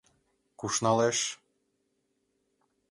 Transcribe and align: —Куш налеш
—Куш 0.59 0.75
налеш 0.83 1.19